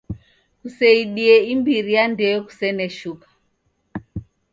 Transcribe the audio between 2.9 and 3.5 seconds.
shuka.